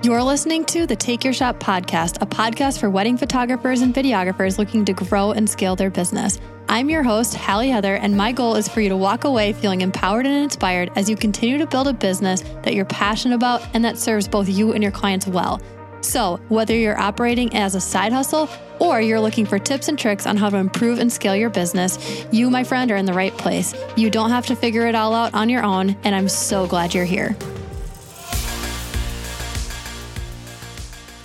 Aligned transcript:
You're 0.00 0.22
listening 0.22 0.64
to 0.66 0.86
the 0.86 0.94
Take 0.94 1.24
Your 1.24 1.32
Shot 1.32 1.58
podcast, 1.58 2.22
a 2.22 2.26
podcast 2.26 2.78
for 2.78 2.88
wedding 2.88 3.16
photographers 3.16 3.80
and 3.80 3.92
videographers 3.92 4.56
looking 4.56 4.84
to 4.84 4.92
grow 4.92 5.32
and 5.32 5.50
scale 5.50 5.74
their 5.74 5.90
business. 5.90 6.38
I'm 6.68 6.88
your 6.88 7.02
host, 7.02 7.34
Hallie 7.34 7.70
Heather, 7.70 7.96
and 7.96 8.16
my 8.16 8.30
goal 8.30 8.54
is 8.54 8.68
for 8.68 8.80
you 8.80 8.90
to 8.90 8.96
walk 8.96 9.24
away 9.24 9.52
feeling 9.52 9.80
empowered 9.80 10.24
and 10.24 10.36
inspired 10.36 10.92
as 10.94 11.10
you 11.10 11.16
continue 11.16 11.58
to 11.58 11.66
build 11.66 11.88
a 11.88 11.92
business 11.92 12.42
that 12.62 12.74
you're 12.74 12.84
passionate 12.84 13.34
about 13.34 13.66
and 13.74 13.84
that 13.84 13.98
serves 13.98 14.28
both 14.28 14.48
you 14.48 14.72
and 14.72 14.84
your 14.84 14.92
clients 14.92 15.26
well. 15.26 15.60
So, 16.00 16.38
whether 16.48 16.76
you're 16.76 16.98
operating 16.98 17.56
as 17.56 17.74
a 17.74 17.80
side 17.80 18.12
hustle 18.12 18.48
or 18.78 19.00
you're 19.00 19.20
looking 19.20 19.46
for 19.46 19.58
tips 19.58 19.88
and 19.88 19.98
tricks 19.98 20.28
on 20.28 20.36
how 20.36 20.48
to 20.48 20.58
improve 20.58 21.00
and 21.00 21.12
scale 21.12 21.34
your 21.34 21.50
business, 21.50 22.24
you, 22.30 22.50
my 22.50 22.62
friend, 22.62 22.92
are 22.92 22.96
in 22.96 23.04
the 23.04 23.12
right 23.12 23.36
place. 23.36 23.74
You 23.96 24.10
don't 24.10 24.30
have 24.30 24.46
to 24.46 24.54
figure 24.54 24.86
it 24.86 24.94
all 24.94 25.12
out 25.12 25.34
on 25.34 25.48
your 25.48 25.64
own, 25.64 25.96
and 26.04 26.14
I'm 26.14 26.28
so 26.28 26.68
glad 26.68 26.94
you're 26.94 27.04
here. 27.04 27.36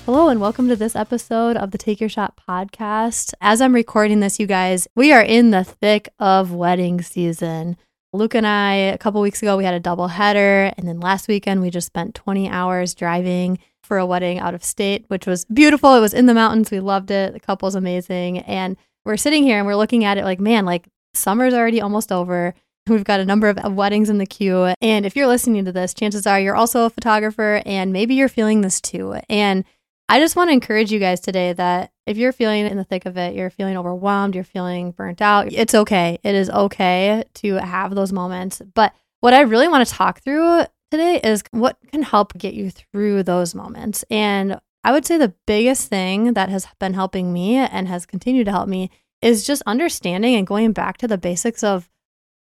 Hello, 0.06 0.28
and 0.28 0.42
welcome 0.42 0.68
to 0.68 0.76
this 0.76 0.98
episode 0.98 1.56
of 1.56 1.72
the 1.72 1.78
Take 1.78 2.02
Your 2.02 2.10
Shot 2.10 2.38
podcast. 2.38 3.34
As 3.40 3.62
I'm 3.62 3.74
recording 3.74 4.20
this, 4.20 4.38
you 4.38 4.46
guys, 4.46 4.86
we 4.98 5.14
are 5.14 5.22
in 5.22 5.52
the 5.52 5.64
thick 5.64 6.10
of 6.20 6.52
wedding 6.52 7.02
season. 7.02 7.78
Luke 8.12 8.36
and 8.36 8.46
I, 8.46 8.74
a 8.74 8.98
couple 8.98 9.22
weeks 9.22 9.42
ago, 9.42 9.56
we 9.56 9.64
had 9.64 9.74
a 9.74 9.80
double 9.80 10.10
header, 10.10 10.74
and 10.78 10.90
then 10.90 11.00
last 11.00 11.30
weekend, 11.30 11.62
we 11.62 11.70
just 11.70 11.88
spent 11.88 12.16
20 12.16 12.50
hours 12.50 12.94
driving 12.94 13.60
for 13.82 13.98
a 13.98 14.06
wedding 14.06 14.40
out 14.40 14.54
of 14.54 14.62
state, 14.62 15.06
which 15.08 15.26
was 15.26 15.46
beautiful. 15.46 15.96
It 15.96 16.02
was 16.02 16.14
in 16.14 16.26
the 16.26 16.34
mountains. 16.34 16.70
We 16.70 16.82
loved 16.82 17.10
it. 17.10 17.32
The 17.32 17.40
couple's 17.40 17.74
amazing. 17.74 18.40
And 18.40 18.76
we're 19.06 19.16
sitting 19.16 19.44
here 19.44 19.58
and 19.58 19.66
we're 19.66 19.78
looking 19.78 20.04
at 20.04 20.18
it 20.18 20.26
like, 20.26 20.42
man, 20.42 20.66
like 20.66 20.86
summer's 21.14 21.54
already 21.54 21.80
almost 21.80 22.12
over. 22.12 22.54
We've 22.88 23.06
got 23.06 23.22
a 23.22 23.26
number 23.26 23.48
of 23.48 23.74
weddings 23.74 24.10
in 24.10 24.18
the 24.18 24.26
queue. 24.26 24.74
And 24.82 25.06
if 25.06 25.16
you're 25.16 25.28
listening 25.28 25.64
to 25.64 25.72
this, 25.72 25.94
chances 25.94 26.28
are 26.28 26.42
you're 26.42 26.58
also 26.58 26.88
a 26.88 26.90
photographer 26.90 27.62
and 27.66 27.94
maybe 27.94 28.16
you're 28.16 28.28
feeling 28.28 28.60
this 28.60 28.82
too. 28.82 29.16
And 29.30 29.64
I 30.10 30.20
just 30.20 30.36
want 30.36 30.50
to 30.50 30.54
encourage 30.54 30.92
you 30.92 31.00
guys 31.00 31.22
today 31.22 31.54
that 31.54 31.92
if 32.06 32.18
you're 32.18 32.34
feeling 32.34 32.66
in 32.66 32.78
the 32.78 32.84
thick 32.84 33.06
of 33.06 33.18
it, 33.18 33.36
you're 33.36 33.50
feeling 33.50 33.78
overwhelmed, 33.78 34.36
you're 34.36 34.44
feeling 34.44 34.92
burnt 34.92 35.22
out, 35.22 35.52
it's 35.52 35.74
okay. 35.74 36.20
It 36.24 36.36
is 36.36 36.50
okay 36.50 37.24
to 37.36 37.54
have 37.56 37.96
those 37.96 38.12
moments. 38.12 38.62
But 38.74 38.94
what 39.22 39.34
I 39.34 39.42
really 39.42 39.68
want 39.68 39.88
to 39.88 39.94
talk 39.94 40.22
through 40.22 40.66
today 40.92 41.20
is 41.24 41.44
what 41.52 41.78
can 41.92 42.04
help 42.04 42.38
get 42.38 42.54
you 42.54 42.70
through 42.70 43.24
those 43.24 43.56
moments. 43.56 44.04
And 44.12 44.60
I 44.84 44.92
would 44.92 45.06
say 45.06 45.18
the 45.18 45.34
biggest 45.48 45.88
thing 45.88 46.34
that 46.34 46.50
has 46.50 46.68
been 46.80 46.94
helping 46.94 47.32
me 47.32 47.56
and 47.56 47.88
has 47.88 48.06
continued 48.06 48.46
to 48.46 48.52
help 48.52 48.68
me 48.68 48.92
is 49.22 49.48
just 49.48 49.64
understanding 49.66 50.36
and 50.36 50.46
going 50.46 50.74
back 50.74 50.98
to 50.98 51.08
the 51.08 51.18
basics 51.18 51.64
of 51.64 51.90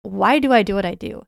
why 0.03 0.41
do 0.41 0.53
I 0.53 0.65
do 0.65 0.75
what 0.75 0.85
I 0.85 0.95
do? 0.95 1.25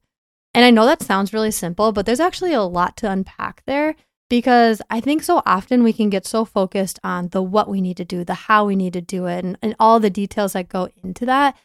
And 0.53 0.65
I 0.65 0.71
know 0.71 0.85
that 0.85 1.03
sounds 1.03 1.33
really 1.33 1.53
simple, 1.53 1.93
but 1.93 2.07
there's 2.07 2.21
actually 2.21 2.53
a 2.53 2.63
lot 2.63 2.97
to 2.99 3.11
unpack 3.11 3.63
there 3.67 3.95
because 4.29 4.81
I 4.91 5.01
think 5.01 5.23
so 5.23 5.43
often 5.45 5.83
we 5.83 5.93
can 5.93 6.11
get 6.11 6.27
so 6.27 6.45
focused 6.45 6.99
on 7.05 7.29
the 7.29 7.43
what 7.43 7.69
we 7.69 7.81
need 7.81 7.97
to 7.99 8.05
do, 8.05 8.25
the 8.25 8.35
how 8.35 8.65
we 8.65 8.77
need 8.77 8.93
to 8.95 9.01
do 9.01 9.27
it, 9.27 9.45
and, 9.45 9.59
and 9.63 9.77
all 9.79 10.01
the 10.01 10.11
details 10.11 10.55
that 10.55 10.69
go 10.69 10.89
into 11.03 11.27
that. 11.27 11.57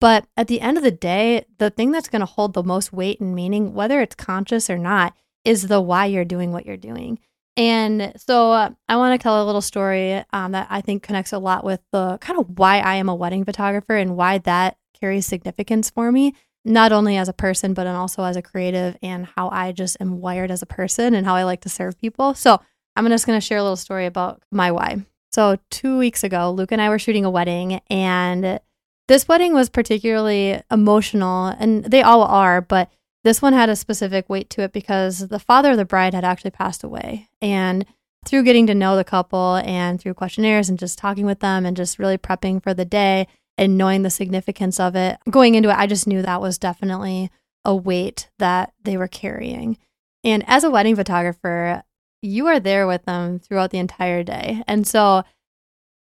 But 0.00 0.26
at 0.36 0.46
the 0.46 0.60
end 0.60 0.76
of 0.76 0.84
the 0.84 0.90
day, 0.90 1.44
the 1.58 1.70
thing 1.70 1.90
that's 1.90 2.08
going 2.08 2.20
to 2.20 2.26
hold 2.26 2.54
the 2.54 2.62
most 2.62 2.92
weight 2.92 3.20
and 3.20 3.34
meaning, 3.34 3.74
whether 3.74 4.00
it's 4.00 4.14
conscious 4.14 4.70
or 4.70 4.78
not, 4.78 5.14
is 5.44 5.66
the 5.66 5.80
why 5.80 6.06
you're 6.06 6.24
doing 6.24 6.52
what 6.52 6.66
you're 6.66 6.76
doing. 6.76 7.18
And 7.56 8.12
so 8.16 8.52
uh, 8.52 8.70
I 8.88 8.96
want 8.96 9.18
to 9.18 9.22
tell 9.22 9.42
a 9.42 9.46
little 9.46 9.60
story 9.60 10.22
um, 10.32 10.52
that 10.52 10.68
I 10.70 10.80
think 10.80 11.02
connects 11.02 11.32
a 11.32 11.38
lot 11.38 11.64
with 11.64 11.80
the 11.90 12.18
kind 12.20 12.38
of 12.38 12.58
why 12.58 12.78
I 12.78 12.94
am 12.94 13.08
a 13.08 13.14
wedding 13.14 13.44
photographer 13.44 13.96
and 13.96 14.16
why 14.16 14.38
that 14.38 14.76
carries 15.00 15.26
significance 15.26 15.90
for 15.90 16.12
me 16.12 16.34
not 16.68 16.92
only 16.92 17.16
as 17.16 17.28
a 17.28 17.32
person, 17.32 17.74
but 17.74 17.86
also 17.86 18.22
as 18.22 18.36
a 18.36 18.42
creative 18.42 18.96
and 19.02 19.26
how 19.36 19.48
I 19.50 19.72
just 19.72 19.96
am 20.00 20.20
wired 20.20 20.50
as 20.50 20.62
a 20.62 20.66
person 20.66 21.14
and 21.14 21.26
how 21.26 21.34
I 21.34 21.44
like 21.44 21.62
to 21.62 21.68
serve 21.68 21.98
people. 21.98 22.34
So 22.34 22.60
I'm 22.94 23.08
just 23.08 23.26
going 23.26 23.40
to 23.40 23.44
share 23.44 23.58
a 23.58 23.62
little 23.62 23.76
story 23.76 24.06
about 24.06 24.42
my 24.52 24.70
why. 24.70 25.04
So 25.32 25.58
two 25.70 25.98
weeks 25.98 26.24
ago, 26.24 26.50
Luke 26.50 26.72
and 26.72 26.80
I 26.80 26.88
were 26.88 26.98
shooting 26.98 27.24
a 27.24 27.30
wedding, 27.30 27.80
and 27.90 28.60
this 29.08 29.28
wedding 29.28 29.54
was 29.54 29.68
particularly 29.68 30.60
emotional, 30.70 31.46
and 31.46 31.84
they 31.84 32.02
all 32.02 32.22
are, 32.22 32.60
but 32.60 32.90
this 33.24 33.42
one 33.42 33.52
had 33.52 33.68
a 33.68 33.76
specific 33.76 34.28
weight 34.28 34.48
to 34.50 34.62
it 34.62 34.72
because 34.72 35.28
the 35.28 35.38
father 35.38 35.72
of 35.72 35.76
the 35.76 35.84
bride 35.84 36.14
had 36.14 36.24
actually 36.24 36.50
passed 36.50 36.82
away. 36.82 37.28
And 37.42 37.84
through 38.26 38.44
getting 38.44 38.66
to 38.66 38.74
know 38.74 38.96
the 38.96 39.04
couple 39.04 39.56
and 39.64 40.00
through 40.00 40.14
questionnaires 40.14 40.68
and 40.68 40.78
just 40.78 40.98
talking 40.98 41.24
with 41.24 41.40
them 41.40 41.64
and 41.64 41.76
just 41.76 41.98
really 41.98 42.18
prepping 42.18 42.62
for 42.62 42.74
the 42.74 42.84
day, 42.84 43.26
and 43.58 43.76
knowing 43.76 44.02
the 44.02 44.10
significance 44.10 44.80
of 44.80 44.96
it 44.96 45.18
going 45.28 45.56
into 45.56 45.68
it, 45.68 45.76
I 45.76 45.86
just 45.86 46.06
knew 46.06 46.22
that 46.22 46.40
was 46.40 46.56
definitely 46.56 47.30
a 47.64 47.74
weight 47.74 48.30
that 48.38 48.72
they 48.82 48.96
were 48.96 49.08
carrying. 49.08 49.76
And 50.24 50.44
as 50.46 50.64
a 50.64 50.70
wedding 50.70 50.96
photographer, 50.96 51.82
you 52.22 52.46
are 52.46 52.60
there 52.60 52.86
with 52.86 53.04
them 53.04 53.38
throughout 53.38 53.70
the 53.70 53.78
entire 53.78 54.22
day. 54.22 54.62
And 54.66 54.86
so 54.86 55.24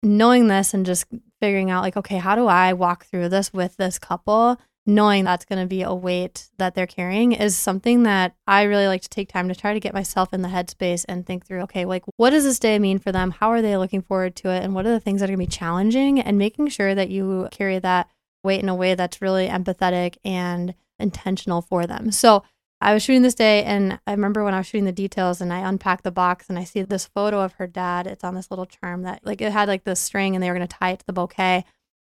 knowing 0.02 0.48
this 0.48 0.74
and 0.74 0.84
just 0.84 1.06
figuring 1.40 1.70
out 1.70 1.82
like 1.82 1.96
okay, 1.96 2.16
how 2.16 2.34
do 2.34 2.46
I 2.46 2.72
walk 2.72 3.04
through 3.04 3.28
this 3.28 3.52
with 3.52 3.76
this 3.76 3.98
couple 3.98 4.58
knowing 4.84 5.25
that's 5.25 5.44
going 5.44 5.60
to 5.60 5.69
be 5.69 5.82
a 5.82 5.94
weight 5.94 6.48
that 6.59 6.75
they're 6.75 6.87
carrying 6.87 7.32
is 7.32 7.56
something 7.56 8.03
that 8.03 8.34
I 8.47 8.62
really 8.62 8.87
like 8.87 9.03
to 9.03 9.09
take 9.09 9.28
time 9.28 9.48
to 9.48 9.54
try 9.54 9.75
to 9.75 9.81
get 9.81 9.94
myself 9.94 10.34
in 10.34 10.43
the 10.43 10.48
headspace 10.48 11.04
and 11.09 11.25
think 11.25 11.47
through 11.47 11.60
okay, 11.62 11.84
like 11.84 12.03
what 12.16 12.31
does 12.31 12.44
this 12.44 12.59
day 12.59 12.78
mean 12.78 12.98
for 12.98 13.12
them? 13.12 13.31
How 13.31 13.50
are 13.50 13.62
they 13.62 13.76
looking 13.76 14.03
forward 14.03 14.34
to 14.37 14.50
it? 14.50 14.65
And 14.65 14.75
what 14.75 14.87
are 14.87 14.91
the 14.91 15.00
things 15.00 15.20
that 15.20 15.26
are 15.31 15.37
going 15.37 15.47
to 15.47 15.50
be 15.50 15.56
challenging? 15.56 16.20
And 16.20 16.37
making 16.37 16.69
sure 16.69 16.94
that 16.94 17.10
you 17.10 17.48
carry 17.53 17.78
that 17.78 18.09
weight 18.43 18.62
in 18.62 18.69
a 18.69 18.75
way 18.75 18.94
that's 18.94 19.22
really 19.22 19.47
empathetic 19.47 20.16
and 20.25 20.75
intentional 20.99 21.62
for 21.62 21.87
them. 21.87 22.10
So 22.10 22.43
I 22.81 22.93
was 22.93 23.04
shooting 23.04 23.22
this 23.22 23.37
day, 23.37 23.62
and 23.62 24.00
I 24.09 24.10
remember 24.10 24.43
when 24.43 24.54
I 24.54 24.59
was 24.59 24.66
shooting 24.66 24.87
the 24.87 24.91
details, 24.91 25.41
and 25.41 25.53
I 25.53 25.60
unpacked 25.60 26.03
the 26.03 26.10
box, 26.10 26.49
and 26.49 26.59
I 26.59 26.64
see 26.64 26.82
this 26.82 27.06
photo 27.06 27.41
of 27.41 27.53
her 27.54 27.69
dad. 27.69 28.09
It's 28.09 28.25
on 28.25 28.34
this 28.34 28.50
little 28.50 28.66
charm 28.66 29.03
that, 29.03 29.20
like, 29.25 29.41
it 29.41 29.53
had 29.53 29.69
like 29.69 29.84
this 29.84 30.00
string, 30.00 30.34
and 30.34 30.43
they 30.43 30.50
were 30.50 30.56
going 30.56 30.66
to 30.66 30.76
tie 30.76 30.91
it 30.91 30.99
to 30.99 31.06
the 31.06 31.12
bouquet. 31.12 31.64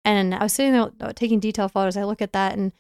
And 0.06 0.36
I 0.36 0.44
was 0.44 0.54
sitting 0.54 0.74
there 0.74 0.92
uh, 1.00 1.14
taking 1.14 1.40
detail 1.40 1.70
photos. 1.70 1.98
I 1.98 2.04
look 2.04 2.22
at 2.22 2.34
that 2.34 2.54
and 2.54 2.74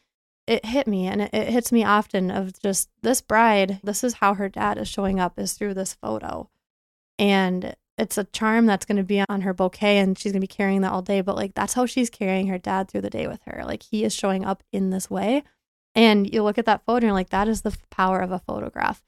it 0.45 0.66
hit 0.66 0.88
me 0.88 1.07
and 1.07 1.22
it, 1.22 1.34
it, 1.34 1.50
hits 1.50 1.72
me 1.72 1.84
often 1.84 2.29
of 2.29 2.59
just 2.59 2.89
this 3.01 3.22
bride, 3.22 3.79
this 3.84 4.03
is 4.03 4.16
how 4.16 4.34
her 4.34 4.50
dad 4.50 4.78
is 4.78 4.89
showing 4.89 5.19
up 5.19 5.39
is 5.39 5.53
through 5.53 5.73
this 5.73 5.94
photo. 5.94 6.50
And 7.17 7.75
it's 7.97 8.17
a 8.17 8.25
charm 8.25 8.66
that's 8.66 8.85
going 8.85 8.97
to 8.97 9.03
be 9.03 9.23
on 9.29 9.41
her 9.41 9.53
bouquet 9.53 10.00
and 10.00 10.17
she's 10.17 10.31
going 10.31 10.41
to 10.41 10.47
be 10.47 10.53
carrying 10.53 10.81
that 10.81 10.91
all 10.91 11.01
day. 11.01 11.22
But 11.22 11.38
like 11.38 11.53
that's 11.53 11.73
how 11.73 11.85
she's 11.85 12.09
carrying 12.09 12.47
her 12.47 12.57
dad 12.57 12.89
through 12.89 13.01
the 13.01 13.09
day 13.09 13.28
with 13.28 13.41
her. 13.45 13.63
Like 13.66 13.83
he 13.83 14.03
is 14.03 14.13
showing 14.13 14.44
up 14.44 14.63
in 14.72 14.89
this 14.89 15.09
way. 15.09 15.44
And 15.95 16.31
you 16.31 16.44
look 16.44 16.57
at 16.57 16.66
that 16.66 16.83
photo 16.85 16.97
and 16.97 17.03
you're 17.03 17.13
like, 17.13 17.29
that 17.29 17.47
is 17.47 17.62
the 17.62 17.78
power 17.91 18.19
of 18.19 18.31
a 18.31 18.39
photograph. 18.39 19.03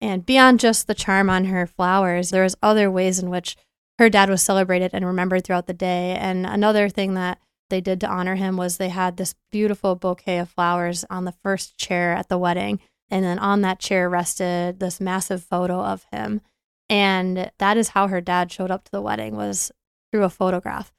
And 0.00 0.26
beyond 0.26 0.60
just 0.60 0.86
the 0.86 0.94
charm 0.94 1.30
on 1.30 1.46
her 1.46 1.66
flowers, 1.66 2.30
there's 2.30 2.56
other 2.62 2.90
ways 2.90 3.18
in 3.18 3.30
which 3.30 3.56
her 3.98 4.10
dad 4.10 4.28
was 4.28 4.42
celebrated 4.42 4.90
and 4.92 5.06
remembered 5.06 5.44
throughout 5.44 5.66
the 5.66 5.72
day. 5.72 6.16
And 6.16 6.46
another 6.46 6.88
thing 6.88 7.14
that 7.14 7.38
they 7.70 7.80
did 7.80 8.00
to 8.00 8.08
honor 8.08 8.36
him 8.36 8.56
was 8.56 8.76
they 8.76 8.90
had 8.90 9.16
this 9.16 9.34
beautiful 9.50 9.94
bouquet 9.94 10.38
of 10.38 10.50
flowers 10.50 11.04
on 11.10 11.24
the 11.24 11.34
first 11.42 11.78
chair 11.78 12.12
at 12.12 12.28
the 12.28 12.38
wedding. 12.38 12.80
And 13.10 13.24
then 13.24 13.38
on 13.38 13.62
that 13.62 13.78
chair 13.78 14.08
rested 14.08 14.80
this 14.80 15.00
massive 15.00 15.42
photo 15.42 15.80
of 15.80 16.06
him. 16.12 16.40
And 16.88 17.50
that 17.58 17.76
is 17.76 17.90
how 17.90 18.08
her 18.08 18.20
dad 18.20 18.52
showed 18.52 18.70
up 18.70 18.84
to 18.84 18.92
the 18.92 19.02
wedding 19.02 19.36
was 19.36 19.72
through 20.12 20.24
a 20.24 20.30
photograph. 20.30 20.92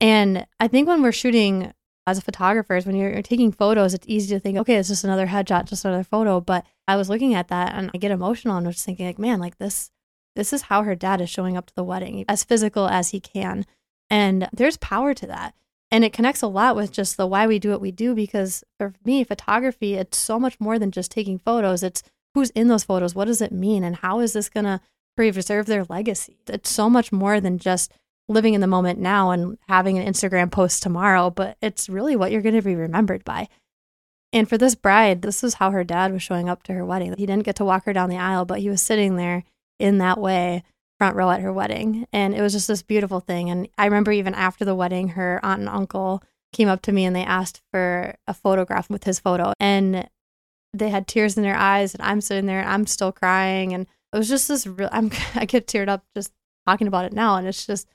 And 0.00 0.46
I 0.60 0.68
think 0.68 0.88
when 0.88 1.02
we're 1.02 1.12
shooting 1.12 1.72
as 2.06 2.20
photographers, 2.20 2.86
when 2.86 2.96
you're, 2.96 3.10
you're, 3.10 3.22
taking 3.22 3.50
photos, 3.50 3.94
it's 3.94 4.06
easy 4.06 4.34
to 4.34 4.40
think, 4.40 4.58
okay, 4.58 4.76
it's 4.76 4.88
just 4.88 5.04
another 5.04 5.26
headshot, 5.26 5.66
just 5.66 5.84
another 5.84 6.04
photo. 6.04 6.40
But 6.40 6.66
I 6.86 6.96
was 6.96 7.08
looking 7.08 7.34
at 7.34 7.48
that 7.48 7.74
and 7.74 7.90
I 7.94 7.98
get 7.98 8.10
emotional 8.10 8.56
and 8.56 8.66
I 8.66 8.68
was 8.68 8.82
thinking, 8.82 9.06
like, 9.06 9.18
man, 9.18 9.40
like 9.40 9.58
this 9.58 9.90
this 10.34 10.52
is 10.52 10.62
how 10.62 10.82
her 10.82 10.94
dad 10.94 11.20
is 11.20 11.30
showing 11.30 11.56
up 11.56 11.66
to 11.66 11.74
the 11.74 11.84
wedding, 11.84 12.24
as 12.28 12.44
physical 12.44 12.88
as 12.88 13.10
he 13.10 13.20
can. 13.20 13.66
And 14.10 14.48
there's 14.52 14.76
power 14.76 15.14
to 15.14 15.26
that. 15.26 15.54
And 15.90 16.04
it 16.04 16.12
connects 16.12 16.42
a 16.42 16.48
lot 16.48 16.76
with 16.76 16.90
just 16.90 17.16
the 17.16 17.26
why 17.26 17.46
we 17.46 17.58
do 17.58 17.70
what 17.70 17.80
we 17.80 17.92
do 17.92 18.14
because 18.14 18.64
for 18.78 18.94
me, 19.04 19.22
photography, 19.22 19.94
it's 19.94 20.18
so 20.18 20.40
much 20.40 20.58
more 20.58 20.78
than 20.78 20.90
just 20.90 21.10
taking 21.10 21.38
photos. 21.38 21.82
It's 21.82 22.02
who's 22.34 22.50
in 22.50 22.68
those 22.68 22.84
photos, 22.84 23.14
what 23.14 23.26
does 23.26 23.40
it 23.40 23.52
mean, 23.52 23.84
and 23.84 23.96
how 23.96 24.18
is 24.20 24.32
this 24.32 24.48
going 24.48 24.64
to 24.64 24.80
preserve 25.16 25.66
their 25.66 25.84
legacy? 25.84 26.36
It's 26.48 26.70
so 26.70 26.90
much 26.90 27.12
more 27.12 27.40
than 27.40 27.58
just 27.58 27.92
living 28.28 28.54
in 28.54 28.60
the 28.60 28.66
moment 28.66 28.98
now 28.98 29.30
and 29.30 29.58
having 29.68 29.98
an 29.98 30.12
Instagram 30.12 30.50
post 30.50 30.82
tomorrow, 30.82 31.30
but 31.30 31.56
it's 31.62 31.88
really 31.88 32.16
what 32.16 32.32
you're 32.32 32.42
going 32.42 32.56
to 32.56 32.62
be 32.62 32.74
remembered 32.74 33.24
by. 33.24 33.48
And 34.32 34.48
for 34.48 34.58
this 34.58 34.74
bride, 34.74 35.22
this 35.22 35.44
is 35.44 35.54
how 35.54 35.70
her 35.70 35.84
dad 35.84 36.12
was 36.12 36.22
showing 36.22 36.48
up 36.48 36.64
to 36.64 36.72
her 36.72 36.84
wedding. 36.84 37.14
He 37.16 37.26
didn't 37.26 37.44
get 37.44 37.54
to 37.56 37.64
walk 37.64 37.84
her 37.84 37.92
down 37.92 38.10
the 38.10 38.16
aisle, 38.16 38.44
but 38.44 38.58
he 38.58 38.68
was 38.68 38.82
sitting 38.82 39.14
there 39.14 39.44
in 39.78 39.98
that 39.98 40.18
way 40.18 40.62
front 40.98 41.16
row 41.16 41.30
at 41.30 41.40
her 41.40 41.52
wedding. 41.52 42.06
And 42.12 42.34
it 42.34 42.40
was 42.40 42.52
just 42.52 42.68
this 42.68 42.82
beautiful 42.82 43.20
thing. 43.20 43.50
And 43.50 43.68
I 43.76 43.86
remember 43.86 44.12
even 44.12 44.34
after 44.34 44.64
the 44.64 44.74
wedding, 44.74 45.08
her 45.08 45.40
aunt 45.42 45.60
and 45.60 45.68
uncle 45.68 46.22
came 46.52 46.68
up 46.68 46.82
to 46.82 46.92
me 46.92 47.04
and 47.04 47.14
they 47.14 47.24
asked 47.24 47.60
for 47.70 48.14
a 48.26 48.34
photograph 48.34 48.88
with 48.88 49.04
his 49.04 49.18
photo. 49.18 49.52
And 49.58 50.08
they 50.72 50.90
had 50.90 51.06
tears 51.06 51.36
in 51.36 51.42
their 51.42 51.56
eyes. 51.56 51.94
And 51.94 52.02
I'm 52.02 52.20
sitting 52.20 52.46
there 52.46 52.60
and 52.60 52.68
I'm 52.68 52.86
still 52.86 53.12
crying. 53.12 53.74
And 53.74 53.86
it 54.12 54.18
was 54.18 54.28
just 54.28 54.48
this 54.48 54.66
real, 54.66 54.88
I'm, 54.92 55.10
I 55.34 55.44
get 55.44 55.66
teared 55.66 55.88
up 55.88 56.04
just 56.16 56.32
talking 56.66 56.86
about 56.86 57.04
it 57.04 57.12
now. 57.12 57.36
And 57.36 57.46
it's 57.46 57.66
just 57.66 57.88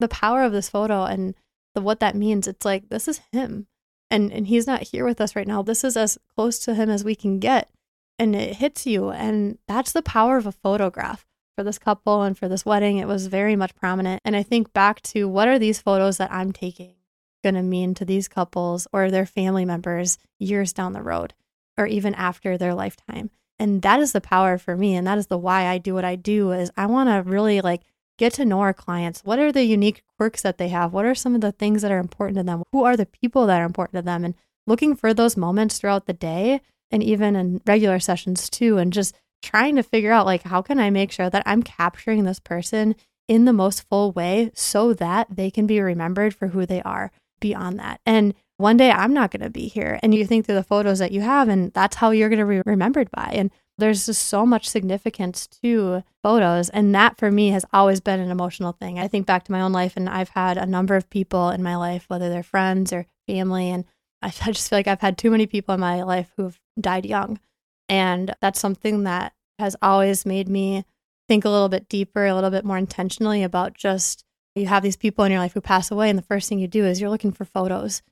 the 0.00 0.08
power 0.08 0.42
of 0.42 0.52
this 0.52 0.68
photo 0.68 1.04
and 1.04 1.34
the, 1.74 1.80
what 1.80 2.00
that 2.00 2.16
means. 2.16 2.46
It's 2.48 2.64
like, 2.64 2.88
this 2.88 3.08
is 3.08 3.20
him. 3.32 3.66
And, 4.10 4.32
and 4.32 4.46
he's 4.46 4.66
not 4.66 4.82
here 4.82 5.04
with 5.04 5.20
us 5.20 5.34
right 5.34 5.48
now. 5.48 5.62
This 5.62 5.82
is 5.82 5.96
as 5.96 6.16
close 6.34 6.58
to 6.60 6.74
him 6.74 6.88
as 6.88 7.04
we 7.04 7.14
can 7.14 7.38
get. 7.38 7.70
And 8.18 8.34
it 8.34 8.56
hits 8.56 8.86
you. 8.86 9.10
And 9.10 9.58
that's 9.68 9.92
the 9.92 10.00
power 10.00 10.38
of 10.38 10.46
a 10.46 10.52
photograph 10.52 11.25
for 11.56 11.64
this 11.64 11.78
couple 11.78 12.22
and 12.22 12.38
for 12.38 12.48
this 12.48 12.64
wedding, 12.64 12.98
it 12.98 13.08
was 13.08 13.26
very 13.26 13.56
much 13.56 13.74
prominent. 13.74 14.20
And 14.24 14.36
I 14.36 14.42
think 14.42 14.72
back 14.72 15.00
to 15.02 15.26
what 15.26 15.48
are 15.48 15.58
these 15.58 15.80
photos 15.80 16.18
that 16.18 16.30
I'm 16.30 16.52
taking 16.52 16.94
going 17.42 17.54
to 17.54 17.62
mean 17.62 17.94
to 17.94 18.04
these 18.04 18.28
couples 18.28 18.88
or 18.92 19.10
their 19.10 19.26
family 19.26 19.64
members 19.64 20.18
years 20.38 20.72
down 20.72 20.92
the 20.92 21.02
road 21.02 21.32
or 21.78 21.86
even 21.86 22.14
after 22.14 22.58
their 22.58 22.74
lifetime. 22.74 23.30
And 23.58 23.82
that 23.82 24.00
is 24.00 24.12
the 24.12 24.20
power 24.20 24.58
for 24.58 24.76
me 24.76 24.96
and 24.96 25.06
that 25.06 25.18
is 25.18 25.28
the 25.28 25.38
why 25.38 25.66
I 25.66 25.78
do 25.78 25.94
what 25.94 26.04
I 26.04 26.16
do 26.16 26.52
is 26.52 26.70
I 26.76 26.86
want 26.86 27.08
to 27.08 27.28
really 27.28 27.60
like 27.60 27.82
get 28.18 28.32
to 28.34 28.44
know 28.44 28.60
our 28.60 28.74
clients. 28.74 29.22
What 29.22 29.38
are 29.38 29.52
the 29.52 29.64
unique 29.64 30.02
quirks 30.18 30.42
that 30.42 30.58
they 30.58 30.68
have? 30.68 30.92
What 30.92 31.04
are 31.04 31.14
some 31.14 31.34
of 31.34 31.40
the 31.40 31.52
things 31.52 31.82
that 31.82 31.92
are 31.92 31.98
important 31.98 32.36
to 32.36 32.42
them? 32.42 32.62
Who 32.72 32.84
are 32.84 32.96
the 32.96 33.06
people 33.06 33.46
that 33.46 33.60
are 33.60 33.66
important 33.66 33.98
to 33.98 34.02
them? 34.02 34.24
And 34.24 34.34
looking 34.66 34.96
for 34.96 35.14
those 35.14 35.36
moments 35.36 35.78
throughout 35.78 36.06
the 36.06 36.12
day 36.12 36.60
and 36.90 37.02
even 37.02 37.36
in 37.36 37.60
regular 37.66 38.00
sessions 38.00 38.50
too 38.50 38.78
and 38.78 38.92
just 38.92 39.14
trying 39.42 39.76
to 39.76 39.82
figure 39.82 40.12
out 40.12 40.26
like 40.26 40.42
how 40.42 40.62
can 40.62 40.78
I 40.78 40.90
make 40.90 41.12
sure 41.12 41.30
that 41.30 41.42
I'm 41.46 41.62
capturing 41.62 42.24
this 42.24 42.40
person 42.40 42.94
in 43.28 43.44
the 43.44 43.52
most 43.52 43.88
full 43.88 44.12
way 44.12 44.50
so 44.54 44.92
that 44.94 45.28
they 45.30 45.50
can 45.50 45.66
be 45.66 45.80
remembered 45.80 46.34
for 46.34 46.48
who 46.48 46.64
they 46.66 46.82
are 46.82 47.10
beyond 47.40 47.78
that. 47.78 48.00
And 48.06 48.34
one 48.56 48.76
day 48.76 48.90
I'm 48.90 49.12
not 49.12 49.30
going 49.30 49.42
to 49.42 49.50
be 49.50 49.68
here 49.68 49.98
and 50.02 50.14
you 50.14 50.26
think 50.26 50.46
through 50.46 50.54
the 50.54 50.62
photos 50.62 50.98
that 51.00 51.12
you 51.12 51.20
have 51.20 51.48
and 51.48 51.72
that's 51.72 51.96
how 51.96 52.10
you're 52.10 52.28
going 52.28 52.40
to 52.40 52.46
be 52.46 52.62
remembered 52.64 53.10
by. 53.10 53.32
And 53.34 53.50
there's 53.78 54.06
just 54.06 54.26
so 54.26 54.46
much 54.46 54.68
significance 54.68 55.46
to 55.62 56.02
photos. 56.22 56.70
And 56.70 56.94
that 56.94 57.18
for 57.18 57.30
me 57.30 57.50
has 57.50 57.64
always 57.72 58.00
been 58.00 58.20
an 58.20 58.30
emotional 58.30 58.72
thing. 58.72 58.98
I 58.98 59.08
think 59.08 59.26
back 59.26 59.44
to 59.44 59.52
my 59.52 59.60
own 59.60 59.72
life, 59.72 59.94
and 59.96 60.08
I've 60.08 60.30
had 60.30 60.56
a 60.56 60.66
number 60.66 60.96
of 60.96 61.10
people 61.10 61.50
in 61.50 61.62
my 61.62 61.76
life, 61.76 62.04
whether 62.08 62.28
they're 62.28 62.42
friends 62.42 62.92
or 62.92 63.06
family. 63.26 63.70
And 63.70 63.84
I 64.22 64.30
just 64.52 64.68
feel 64.68 64.78
like 64.78 64.88
I've 64.88 65.00
had 65.00 65.18
too 65.18 65.30
many 65.30 65.46
people 65.46 65.74
in 65.74 65.80
my 65.80 66.02
life 66.02 66.32
who've 66.36 66.58
died 66.80 67.06
young. 67.06 67.38
And 67.88 68.34
that's 68.40 68.60
something 68.60 69.04
that 69.04 69.32
has 69.58 69.76
always 69.80 70.26
made 70.26 70.48
me 70.48 70.84
think 71.28 71.44
a 71.44 71.50
little 71.50 71.68
bit 71.68 71.88
deeper, 71.88 72.26
a 72.26 72.34
little 72.34 72.50
bit 72.50 72.64
more 72.64 72.78
intentionally 72.78 73.42
about 73.42 73.74
just 73.74 74.24
you 74.54 74.66
have 74.66 74.82
these 74.82 74.96
people 74.96 75.24
in 75.24 75.32
your 75.32 75.40
life 75.40 75.54
who 75.54 75.60
pass 75.60 75.90
away. 75.90 76.08
And 76.08 76.18
the 76.18 76.22
first 76.22 76.48
thing 76.48 76.58
you 76.58 76.68
do 76.68 76.84
is 76.84 77.00
you're 77.00 77.10
looking 77.10 77.32
for 77.32 77.44
photos 77.44 78.02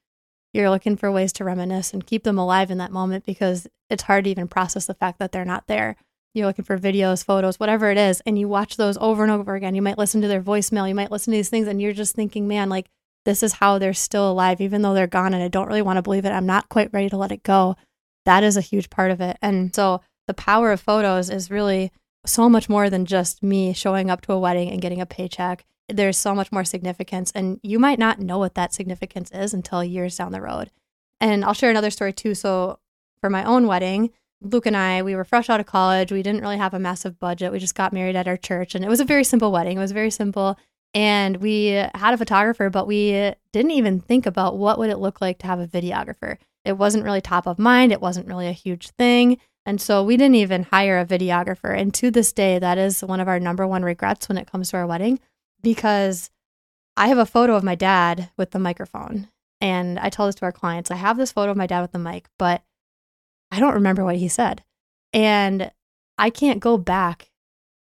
you're 0.54 0.70
looking 0.70 0.96
for 0.96 1.10
ways 1.10 1.32
to 1.34 1.44
reminisce 1.44 1.92
and 1.92 2.06
keep 2.06 2.22
them 2.22 2.38
alive 2.38 2.70
in 2.70 2.78
that 2.78 2.92
moment 2.92 3.26
because 3.26 3.66
it's 3.90 4.04
hard 4.04 4.24
to 4.24 4.30
even 4.30 4.46
process 4.46 4.86
the 4.86 4.94
fact 4.94 5.18
that 5.18 5.32
they're 5.32 5.44
not 5.44 5.66
there. 5.66 5.96
You're 6.32 6.46
looking 6.46 6.64
for 6.64 6.78
videos, 6.78 7.24
photos, 7.24 7.58
whatever 7.58 7.90
it 7.90 7.98
is, 7.98 8.22
and 8.24 8.38
you 8.38 8.48
watch 8.48 8.76
those 8.76 8.96
over 8.98 9.24
and 9.24 9.32
over 9.32 9.56
again. 9.56 9.74
You 9.74 9.82
might 9.82 9.98
listen 9.98 10.22
to 10.22 10.28
their 10.28 10.40
voicemail, 10.40 10.88
you 10.88 10.94
might 10.94 11.10
listen 11.10 11.32
to 11.32 11.36
these 11.36 11.48
things, 11.48 11.66
and 11.66 11.82
you're 11.82 11.92
just 11.92 12.14
thinking, 12.14 12.46
man, 12.46 12.68
like, 12.68 12.86
this 13.24 13.42
is 13.42 13.54
how 13.54 13.78
they're 13.78 13.94
still 13.94 14.30
alive, 14.30 14.60
even 14.60 14.82
though 14.82 14.94
they're 14.94 15.06
gone. 15.08 15.34
And 15.34 15.42
I 15.42 15.48
don't 15.48 15.66
really 15.66 15.82
want 15.82 15.96
to 15.96 16.02
believe 16.02 16.24
it. 16.24 16.30
I'm 16.30 16.46
not 16.46 16.68
quite 16.68 16.92
ready 16.92 17.08
to 17.08 17.16
let 17.16 17.32
it 17.32 17.42
go. 17.42 17.76
That 18.24 18.44
is 18.44 18.56
a 18.56 18.62
huge 18.62 18.90
part 18.90 19.10
of 19.10 19.20
it. 19.20 19.36
And 19.42 19.74
so 19.74 20.00
the 20.26 20.34
power 20.34 20.72
of 20.72 20.80
photos 20.80 21.30
is 21.30 21.50
really 21.50 21.92
so 22.26 22.48
much 22.48 22.68
more 22.68 22.88
than 22.88 23.04
just 23.04 23.42
me 23.42 23.72
showing 23.72 24.10
up 24.10 24.22
to 24.22 24.32
a 24.32 24.38
wedding 24.38 24.70
and 24.70 24.80
getting 24.80 25.00
a 25.00 25.06
paycheck. 25.06 25.64
There's 25.88 26.16
so 26.16 26.34
much 26.34 26.50
more 26.50 26.64
significance 26.64 27.30
and 27.34 27.60
you 27.62 27.78
might 27.78 27.98
not 27.98 28.18
know 28.18 28.38
what 28.38 28.54
that 28.54 28.72
significance 28.72 29.30
is 29.32 29.52
until 29.52 29.84
years 29.84 30.16
down 30.16 30.32
the 30.32 30.40
road. 30.40 30.70
And 31.20 31.44
i'll 31.44 31.54
share 31.54 31.70
another 31.70 31.90
story 31.90 32.12
too. 32.12 32.34
So 32.34 32.78
for 33.20 33.28
my 33.30 33.44
own 33.44 33.66
wedding 33.66 34.10
luke 34.40 34.66
and 34.66 34.76
i 34.76 35.00
we 35.00 35.16
were 35.16 35.24
fresh 35.24 35.50
out 35.50 35.60
of 35.60 35.66
college. 35.66 36.10
We 36.10 36.22
didn't 36.22 36.40
really 36.40 36.58
have 36.58 36.74
a 36.74 36.78
massive 36.78 37.18
budget. 37.18 37.52
We 37.52 37.58
just 37.58 37.74
got 37.74 37.92
married 37.92 38.16
at 38.16 38.28
our 38.28 38.36
church 38.38 38.74
and 38.74 38.84
it 38.84 38.88
was 38.88 39.00
a 39.00 39.04
very 39.04 39.24
simple 39.24 39.52
wedding. 39.52 39.76
It 39.76 39.80
was 39.80 39.92
very 39.92 40.10
simple. 40.10 40.58
And 40.94 41.38
we 41.38 41.66
had 41.66 42.14
a 42.14 42.18
photographer 42.18 42.70
but 42.70 42.86
we 42.86 43.34
didn't 43.52 43.72
even 43.72 44.00
think 44.00 44.24
about 44.24 44.56
what 44.56 44.78
would 44.78 44.90
it 44.90 44.98
look 44.98 45.20
like 45.20 45.38
to 45.40 45.46
have 45.46 45.60
a 45.60 45.66
videographer 45.66 46.38
it 46.64 46.78
wasn't 46.78 47.04
really 47.04 47.20
top 47.20 47.46
of 47.46 47.58
mind 47.58 47.92
it 47.92 48.00
wasn't 48.00 48.26
really 48.26 48.48
a 48.48 48.52
huge 48.52 48.90
thing 48.90 49.38
and 49.66 49.80
so 49.80 50.02
we 50.02 50.16
didn't 50.16 50.34
even 50.34 50.64
hire 50.64 50.98
a 50.98 51.06
videographer 51.06 51.76
and 51.76 51.94
to 51.94 52.10
this 52.10 52.32
day 52.32 52.58
that 52.58 52.78
is 52.78 53.02
one 53.02 53.20
of 53.20 53.28
our 53.28 53.40
number 53.40 53.66
one 53.66 53.82
regrets 53.82 54.28
when 54.28 54.38
it 54.38 54.50
comes 54.50 54.70
to 54.70 54.76
our 54.76 54.86
wedding 54.86 55.18
because 55.62 56.30
I 56.96 57.08
have 57.08 57.18
a 57.18 57.26
photo 57.26 57.56
of 57.56 57.64
my 57.64 57.74
dad 57.74 58.30
with 58.36 58.52
the 58.52 58.58
microphone. 58.58 59.28
And 59.60 59.98
I 59.98 60.10
tell 60.10 60.26
this 60.26 60.34
to 60.36 60.44
our 60.44 60.52
clients 60.52 60.90
I 60.90 60.96
have 60.96 61.16
this 61.16 61.32
photo 61.32 61.50
of 61.50 61.56
my 61.56 61.66
dad 61.66 61.80
with 61.80 61.92
the 61.92 61.98
mic, 61.98 62.28
but 62.38 62.62
I 63.50 63.60
don't 63.60 63.74
remember 63.74 64.04
what 64.04 64.16
he 64.16 64.28
said. 64.28 64.62
And 65.12 65.70
I 66.18 66.30
can't 66.30 66.60
go 66.60 66.76
back 66.76 67.30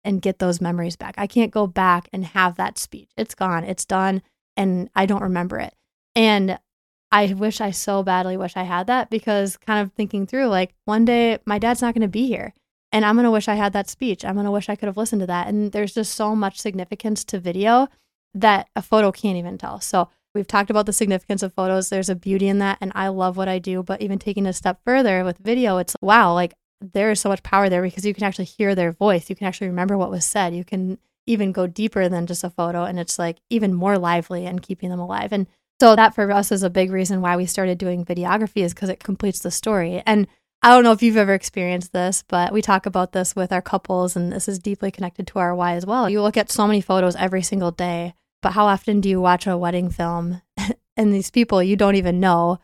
and 0.04 0.22
get 0.22 0.40
those 0.40 0.62
memories 0.62 0.96
back. 0.96 1.16
I 1.18 1.28
can't 1.28 1.52
go 1.52 1.66
back 1.66 2.10
and 2.14 2.26
have 2.26 2.56
that 2.56 2.78
speech. 2.78 3.10
It's 3.18 3.36
gone, 3.36 3.64
it's 3.64 3.86
done, 3.86 4.22
and 4.58 4.90
I 4.96 5.06
don't 5.06 5.22
remember 5.22 5.60
it. 5.60 5.74
And 6.16 6.60
I 7.14 7.32
wish 7.32 7.62
I 7.62 7.70
so 7.70 8.02
badly 8.02 8.38
wish 8.38 8.58
I 8.58 8.64
had 8.64 8.88
that 8.88 9.12
because 9.12 9.56
kind 9.56 9.86
of 9.86 9.94
thinking 9.94 10.26
through 10.26 10.48
like 10.48 10.74
one 10.86 11.06
day 11.06 11.38
my 11.46 11.60
dad's 11.60 11.80
not 11.80 11.94
going 11.94 12.02
to 12.02 12.08
be 12.08 12.26
here. 12.26 12.54
And 12.92 13.06
I'm 13.06 13.14
going 13.14 13.26
to 13.26 13.32
wish 13.32 13.48
I 13.48 13.54
had 13.54 13.72
that 13.74 13.88
speech. 13.88 14.26
I'm 14.26 14.34
going 14.34 14.46
to 14.46 14.52
wish 14.52 14.68
I 14.68 14.76
could 14.76 14.88
have 14.88 14.98
listened 14.98 15.22
to 15.22 15.28
that. 15.28 15.48
And 15.48 15.72
there's 15.72 15.94
just 15.94 16.16
so 16.16 16.36
much 16.36 16.60
significance 16.60 17.24
to 17.26 17.40
video 17.40 17.88
that 18.34 18.68
a 18.76 18.82
photo 18.82 19.12
can't 19.12 19.38
even 19.38 19.60
tell. 19.60 19.80
So 19.80 20.10
we've 20.34 20.48
talked 20.48 20.72
about 20.72 20.88
the 20.88 20.94
significance 20.94 21.44
of 21.44 21.54
photos. 21.54 21.90
There's 21.90 22.10
a 22.10 22.16
beauty 22.16 22.48
in 22.48 22.58
that. 22.60 22.80
And 22.82 22.92
I 22.96 23.10
love 23.10 23.38
what 23.38 23.48
I 23.48 23.60
do. 23.60 23.84
But 23.84 24.02
even 24.02 24.18
taking 24.18 24.48
a 24.48 24.54
step 24.54 24.80
further 24.84 25.24
with 25.24 25.38
video, 25.38 25.78
it's 25.78 25.96
wow, 26.02 26.34
like 26.34 26.56
there 26.82 27.12
is 27.12 27.20
so 27.20 27.30
much 27.30 27.44
power 27.44 27.70
there 27.70 27.84
because 27.84 28.06
you 28.08 28.16
can 28.16 28.24
actually 28.24 28.46
hear 28.46 28.74
their 28.74 28.92
voice. 28.92 29.30
You 29.30 29.36
can 29.36 29.46
actually 29.46 29.68
remember 29.68 29.98
what 29.98 30.10
was 30.10 30.26
said. 30.26 30.56
You 30.56 30.64
can 30.64 30.98
even 31.28 31.52
go 31.52 31.68
deeper 31.68 32.10
than 32.10 32.26
just 32.26 32.44
a 32.44 32.50
photo. 32.50 32.86
And 32.86 33.00
it's 33.00 33.20
like 33.20 33.38
even 33.52 33.74
more 33.74 34.00
lively 34.00 34.48
and 34.48 34.64
keeping 34.64 34.90
them 34.90 35.00
alive. 35.00 35.32
And 35.32 35.46
so 35.80 35.96
that 35.96 36.16
for 36.16 36.32
us 36.32 36.52
is 36.52 36.64
a 36.64 36.70
big 36.70 36.92
reason 36.92 37.22
why 37.22 37.36
we 37.36 37.46
started 37.46 37.78
doing 37.78 38.06
videography 38.06 38.64
is 38.64 38.74
because 38.74 38.90
it 38.90 39.04
completes 39.04 39.40
the 39.40 39.52
story. 39.52 40.02
And 40.06 40.28
I 40.62 40.70
don't 40.70 40.86
know 40.86 40.94
if 40.94 41.04
you've 41.04 41.18
ever 41.18 41.34
experienced 41.34 41.92
this, 41.92 42.24
but 42.26 42.54
we 42.54 42.62
talk 42.62 42.86
about 42.86 43.12
this 43.12 43.36
with 43.36 43.52
our 43.52 43.62
couples, 43.62 44.16
and 44.16 44.32
this 44.32 44.48
is 44.48 44.60
deeply 44.60 44.92
connected 44.92 45.28
to 45.28 45.40
our 45.40 45.54
why 45.54 45.74
as 45.74 45.86
well. 45.86 46.10
You 46.10 46.22
look 46.22 46.38
at 46.38 46.50
so 46.50 46.66
many 46.66 46.80
photos 46.80 47.18
every 47.18 47.42
single 47.42 47.72
day, 47.72 48.14
but 48.42 48.54
how 48.54 48.68
often 48.68 49.02
do 49.02 49.10
you 49.10 49.20
watch 49.20 49.46
a 49.46 49.58
wedding 49.58 49.90
film 49.90 50.42
and 50.98 51.14
these 51.14 51.30
people 51.30 51.62
you 51.62 51.76
don't 51.76 51.96
even 51.96 52.22
know 52.22 52.60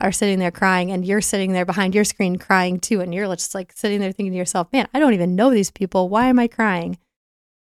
are 0.00 0.10
sitting 0.10 0.40
there 0.40 0.50
crying, 0.50 0.90
and 0.90 1.06
you're 1.06 1.20
sitting 1.20 1.52
there 1.52 1.64
behind 1.64 1.94
your 1.94 2.02
screen 2.02 2.38
crying 2.38 2.80
too, 2.80 3.00
and 3.00 3.14
you're 3.14 3.32
just 3.36 3.54
like 3.54 3.72
sitting 3.72 4.00
there 4.00 4.10
thinking 4.10 4.32
to 4.32 4.38
yourself, 4.38 4.66
man, 4.72 4.88
I 4.92 4.98
don't 4.98 5.14
even 5.14 5.36
know 5.36 5.50
these 5.50 5.70
people. 5.70 6.08
Why 6.08 6.26
am 6.26 6.40
I 6.40 6.48
crying? 6.48 6.98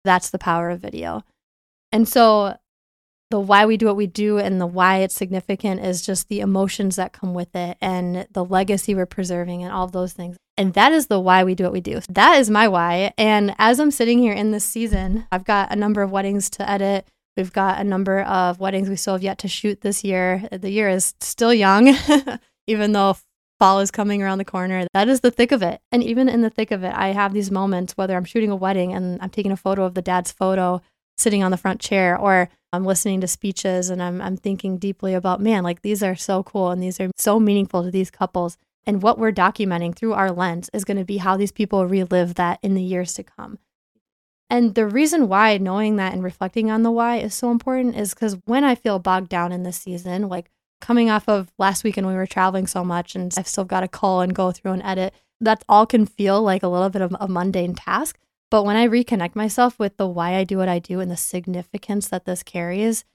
That's 0.04 0.30
the 0.30 0.40
power 0.40 0.70
of 0.70 0.82
video. 0.82 1.24
And 1.94 2.06
so 2.06 2.58
the 3.30 3.40
why 3.40 3.66
we 3.66 3.78
do 3.78 3.86
what 3.86 3.96
we 3.96 4.08
do 4.08 4.40
and 4.40 4.60
the 4.60 4.66
why 4.66 4.98
it's 4.98 5.14
significant 5.14 5.82
is 5.82 6.02
just 6.02 6.30
the 6.30 6.40
emotions 6.40 6.96
that 6.96 7.14
come 7.14 7.34
with 7.34 7.56
it 7.56 7.78
and 7.80 8.28
the 8.32 8.44
legacy 8.44 8.96
we're 8.96 9.06
preserving 9.06 9.64
and 9.64 9.72
all 9.72 9.88
those 9.88 10.14
things. 10.14 10.36
And 10.58 10.74
that 10.74 10.92
is 10.92 11.08
the 11.08 11.20
why 11.20 11.44
we 11.44 11.56
do 11.56 11.64
what 11.64 11.74
we 11.74 11.82
do. 11.82 12.02
That 12.10 12.40
is 12.40 12.50
my 12.50 12.68
why. 12.68 13.14
And 13.18 13.56
as 13.60 13.80
I'm 13.80 13.92
sitting 13.92 14.20
here 14.20 14.34
in 14.34 14.52
this 14.52 14.66
season, 14.66 15.28
I've 15.32 15.46
got 15.46 15.72
a 15.72 15.76
number 15.76 16.02
of 16.02 16.12
weddings 16.12 16.50
to 16.52 16.70
edit. 16.70 17.08
We've 17.38 17.54
got 17.54 17.80
a 17.80 17.84
number 17.84 18.22
of 18.22 18.60
weddings 18.60 18.90
we 18.90 18.96
still 18.96 19.14
have 19.14 19.24
yet 19.24 19.38
to 19.40 19.48
shoot 19.48 19.82
this 19.82 20.04
year. 20.04 20.48
The 20.52 20.72
year 20.72 20.90
is 20.90 21.14
still 21.22 21.54
young, 21.54 21.96
even 22.68 22.92
though 22.92 23.16
fall 23.60 23.80
is 23.80 23.92
coming 23.92 24.24
around 24.24 24.40
the 24.40 24.46
corner. 24.46 24.88
That 24.94 25.08
is 25.08 25.22
the 25.22 25.32
thick 25.32 25.52
of 25.52 25.62
it. 25.62 25.82
And 25.92 26.04
even 26.04 26.28
in 26.28 26.42
the 26.42 26.50
thick 26.50 26.72
of 26.72 26.84
it, 26.84 26.94
I 26.94 27.10
have 27.10 27.34
these 27.34 27.52
moments, 27.52 27.96
whether 27.96 28.18
I'm 28.18 28.26
shooting 28.26 28.50
a 28.50 28.56
wedding 28.56 28.92
and 28.94 29.22
I'm 29.22 29.30
taking 29.30 29.52
a 29.52 29.58
photo 29.58 29.86
of 29.86 29.94
the 29.94 30.02
dad's 30.02 30.32
photo 30.32 30.82
sitting 31.18 31.44
on 31.44 31.52
the 31.52 31.58
front 31.58 31.80
chair 31.80 32.18
or 32.18 32.50
I'm 32.72 32.86
listening 32.86 33.22
to 33.22 33.28
speeches 33.28 33.90
and 33.90 34.02
I'm 34.02 34.22
I'm 34.22 34.38
thinking 34.38 34.78
deeply 34.78 35.14
about 35.14 35.42
man 35.42 35.64
like 35.64 35.82
these 35.82 36.04
are 36.04 36.16
so 36.16 36.44
cool 36.44 36.70
and 36.70 36.82
these 36.82 37.00
are 37.00 37.10
so 37.18 37.40
meaningful 37.40 37.84
to 37.84 37.92
these 37.92 38.12
couples 38.12 38.58
and 38.86 39.02
what 39.02 39.18
we're 39.18 39.32
documenting 39.32 39.96
through 39.96 40.14
our 40.14 40.32
lens 40.32 40.70
is 40.74 40.86
going 40.86 40.98
to 40.98 41.06
be 41.06 41.18
how 41.18 41.36
these 41.38 41.52
people 41.52 41.86
relive 41.86 42.36
that 42.36 42.60
in 42.62 42.76
the 42.76 42.82
years 42.82 43.14
to 43.16 43.24
come. 43.24 43.60
And 44.50 44.74
the 44.74 44.88
reason 44.88 45.28
why 45.28 45.58
knowing 45.58 45.98
that 45.98 46.14
and 46.14 46.24
reflecting 46.24 46.72
on 46.72 46.82
the 46.82 46.92
why 46.92 47.18
is 47.18 47.36
so 47.36 47.52
important 47.52 47.96
is 47.96 48.14
cuz 48.14 48.38
when 48.46 48.64
I 48.64 48.76
feel 48.76 49.00
bogged 49.00 49.30
down 49.30 49.52
in 49.52 49.64
this 49.64 49.78
season 49.78 50.28
like 50.28 50.50
coming 50.82 51.10
off 51.10 51.28
of 51.28 51.52
last 51.58 51.84
weekend 51.84 52.08
we 52.08 52.14
were 52.14 52.26
traveling 52.26 52.68
so 52.68 52.84
much 52.84 53.16
and 53.16 53.34
I've 53.38 53.48
still 53.48 53.66
got 53.66 53.82
to 53.82 53.88
call 53.88 54.22
and 54.22 54.34
go 54.34 54.52
through 54.52 54.72
and 54.72 54.84
edit 54.84 55.14
that 55.42 55.64
all 55.70 55.86
can 55.86 56.06
feel 56.06 56.42
like 56.42 56.64
a 56.64 56.68
little 56.68 56.90
bit 56.90 57.02
of 57.02 57.16
a 57.20 57.28
mundane 57.28 57.76
task 57.76 58.18
but 58.50 58.64
when 58.64 58.76
I 58.76 58.88
reconnect 58.88 59.36
myself 59.36 59.78
with 59.78 59.98
the 59.98 60.08
why 60.08 60.36
I 60.36 60.44
do 60.44 60.58
what 60.58 60.70
I 60.70 60.80
do 60.80 61.00
and 61.00 61.12
the 61.12 61.18
significance 61.18 62.08
that 62.10 62.26
this 62.26 62.44
carries, 62.44 63.06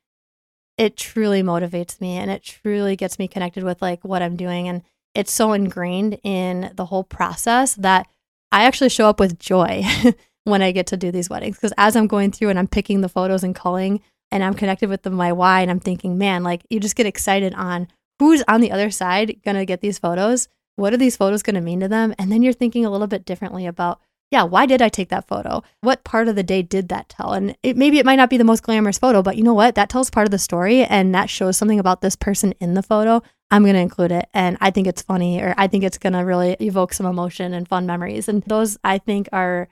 it 0.78 0.96
truly 0.96 1.42
motivates 1.42 2.00
me 2.00 2.16
and 2.16 2.30
it 2.30 2.42
truly 2.42 2.96
gets 2.96 3.18
me 3.18 3.28
connected 3.28 3.64
with 3.64 3.82
like 3.82 4.04
what 4.04 4.22
I'm 4.22 4.36
doing. 4.36 4.68
And 4.68 4.82
it's 5.14 5.32
so 5.32 5.52
ingrained 5.52 6.18
in 6.22 6.72
the 6.74 6.86
whole 6.86 7.04
process 7.04 7.74
that 7.76 8.06
I 8.52 8.64
actually 8.64 8.90
show 8.90 9.08
up 9.08 9.20
with 9.20 9.38
joy 9.38 9.82
when 10.44 10.62
I 10.62 10.72
get 10.72 10.86
to 10.88 10.96
do 10.96 11.10
these 11.10 11.30
weddings. 11.30 11.56
Because 11.56 11.74
as 11.78 11.96
I'm 11.96 12.06
going 12.06 12.32
through 12.32 12.50
and 12.50 12.58
I'm 12.58 12.68
picking 12.68 13.00
the 13.00 13.08
photos 13.08 13.44
and 13.44 13.54
culling 13.54 14.00
and 14.30 14.42
I'm 14.42 14.54
connected 14.54 14.88
with 14.88 15.02
the, 15.02 15.10
my 15.10 15.32
why, 15.32 15.60
and 15.60 15.70
I'm 15.70 15.80
thinking, 15.80 16.18
man, 16.18 16.42
like 16.42 16.64
you 16.70 16.80
just 16.80 16.96
get 16.96 17.06
excited 17.06 17.54
on 17.54 17.88
who's 18.18 18.42
on 18.48 18.60
the 18.60 18.72
other 18.72 18.90
side 18.90 19.40
going 19.44 19.56
to 19.56 19.64
get 19.64 19.80
these 19.80 19.98
photos. 19.98 20.48
What 20.76 20.92
are 20.92 20.96
these 20.96 21.16
photos 21.16 21.42
going 21.42 21.54
to 21.54 21.60
mean 21.60 21.80
to 21.80 21.88
them? 21.88 22.14
And 22.18 22.32
then 22.32 22.42
you're 22.42 22.52
thinking 22.52 22.84
a 22.84 22.90
little 22.90 23.06
bit 23.06 23.24
differently 23.24 23.66
about 23.66 24.00
yeah, 24.34 24.42
why 24.42 24.66
did 24.66 24.82
I 24.82 24.88
take 24.88 25.10
that 25.10 25.28
photo? 25.28 25.62
What 25.80 26.02
part 26.02 26.26
of 26.26 26.34
the 26.34 26.42
day 26.42 26.60
did 26.60 26.88
that 26.88 27.08
tell? 27.08 27.34
And 27.34 27.56
it, 27.62 27.76
maybe 27.76 28.00
it 28.00 28.04
might 28.04 28.16
not 28.16 28.30
be 28.30 28.36
the 28.36 28.42
most 28.42 28.64
glamorous 28.64 28.98
photo, 28.98 29.22
but 29.22 29.36
you 29.36 29.44
know 29.44 29.54
what? 29.54 29.76
That 29.76 29.88
tells 29.88 30.10
part 30.10 30.26
of 30.26 30.32
the 30.32 30.40
story 30.40 30.82
and 30.84 31.14
that 31.14 31.30
shows 31.30 31.56
something 31.56 31.78
about 31.78 32.00
this 32.00 32.16
person 32.16 32.52
in 32.58 32.74
the 32.74 32.82
photo. 32.82 33.22
I'm 33.52 33.62
going 33.62 33.76
to 33.76 33.80
include 33.80 34.10
it. 34.10 34.28
And 34.34 34.58
I 34.60 34.72
think 34.72 34.88
it's 34.88 35.02
funny 35.02 35.40
or 35.40 35.54
I 35.56 35.68
think 35.68 35.84
it's 35.84 35.98
going 35.98 36.14
to 36.14 36.24
really 36.24 36.56
evoke 36.60 36.92
some 36.94 37.06
emotion 37.06 37.54
and 37.54 37.68
fun 37.68 37.86
memories. 37.86 38.28
And 38.28 38.42
those 38.42 38.76
I 38.82 38.98
think 38.98 39.28
are 39.32 39.68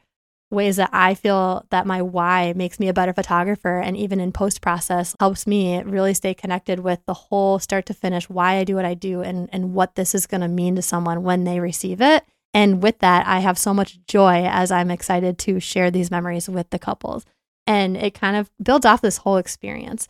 ways 0.48 0.76
that 0.76 0.90
I 0.92 1.14
feel 1.14 1.66
that 1.70 1.84
my 1.84 2.00
why 2.00 2.52
makes 2.54 2.78
me 2.78 2.86
a 2.86 2.92
better 2.92 3.12
photographer 3.12 3.80
and 3.80 3.96
even 3.96 4.20
in 4.20 4.30
post 4.30 4.60
process 4.60 5.16
helps 5.18 5.44
me 5.44 5.82
really 5.82 6.14
stay 6.14 6.34
connected 6.34 6.78
with 6.78 7.00
the 7.06 7.14
whole 7.14 7.58
start 7.58 7.86
to 7.86 7.94
finish 7.94 8.28
why 8.28 8.58
I 8.58 8.64
do 8.64 8.76
what 8.76 8.84
I 8.84 8.94
do 8.94 9.22
and 9.22 9.48
and 9.50 9.74
what 9.74 9.96
this 9.96 10.14
is 10.14 10.26
going 10.26 10.42
to 10.42 10.48
mean 10.48 10.76
to 10.76 10.82
someone 10.82 11.24
when 11.24 11.42
they 11.42 11.58
receive 11.58 12.00
it. 12.00 12.22
And 12.54 12.82
with 12.82 12.98
that, 12.98 13.26
I 13.26 13.40
have 13.40 13.58
so 13.58 13.72
much 13.72 13.98
joy 14.06 14.44
as 14.44 14.70
I'm 14.70 14.90
excited 14.90 15.38
to 15.40 15.60
share 15.60 15.90
these 15.90 16.10
memories 16.10 16.48
with 16.48 16.70
the 16.70 16.78
couples. 16.78 17.24
And 17.66 17.96
it 17.96 18.14
kind 18.14 18.36
of 18.36 18.50
builds 18.62 18.84
off 18.84 19.00
this 19.00 19.18
whole 19.18 19.36
experience. 19.36 20.08